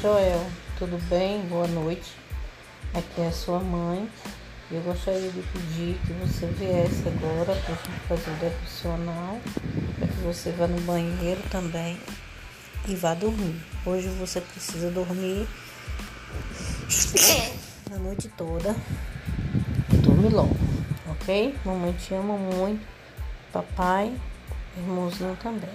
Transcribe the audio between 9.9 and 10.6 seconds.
para que você